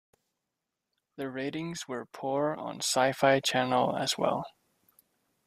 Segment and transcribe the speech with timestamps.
[1.17, 4.45] The ratings were poor on SciFi Channel as well.